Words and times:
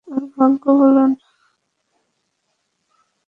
ওর 0.07 0.23
ভাগ্য 0.35 0.63
বলুন। 0.79 1.11